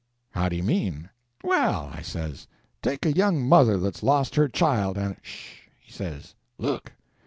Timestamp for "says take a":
2.01-3.11